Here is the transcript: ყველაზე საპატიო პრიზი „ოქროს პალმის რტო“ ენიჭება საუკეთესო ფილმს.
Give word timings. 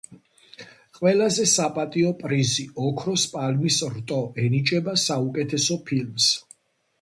ყველაზე 0.99 1.43
საპატიო 1.51 2.13
პრიზი 2.21 2.65
„ოქროს 2.87 3.27
პალმის 3.35 3.77
რტო“ 3.99 4.19
ენიჭება 4.47 4.97
საუკეთესო 5.03 5.79
ფილმს. 5.93 6.33